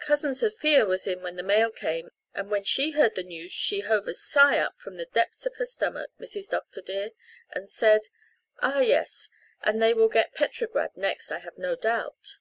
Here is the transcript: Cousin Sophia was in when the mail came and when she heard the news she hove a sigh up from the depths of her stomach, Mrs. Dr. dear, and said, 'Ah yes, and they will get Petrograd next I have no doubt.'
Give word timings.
Cousin 0.00 0.34
Sophia 0.34 0.84
was 0.84 1.06
in 1.06 1.22
when 1.22 1.36
the 1.36 1.42
mail 1.42 1.70
came 1.70 2.10
and 2.34 2.50
when 2.50 2.62
she 2.62 2.90
heard 2.90 3.14
the 3.14 3.22
news 3.22 3.52
she 3.52 3.80
hove 3.80 4.06
a 4.06 4.12
sigh 4.12 4.58
up 4.58 4.78
from 4.78 4.98
the 4.98 5.06
depths 5.06 5.46
of 5.46 5.56
her 5.56 5.64
stomach, 5.64 6.10
Mrs. 6.20 6.50
Dr. 6.50 6.82
dear, 6.82 7.12
and 7.52 7.70
said, 7.70 8.02
'Ah 8.60 8.80
yes, 8.80 9.30
and 9.62 9.80
they 9.80 9.94
will 9.94 10.10
get 10.10 10.34
Petrograd 10.34 10.94
next 10.94 11.30
I 11.32 11.38
have 11.38 11.56
no 11.56 11.74
doubt.' 11.74 12.36